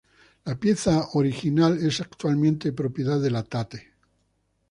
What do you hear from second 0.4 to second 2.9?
La pieza original es actualmente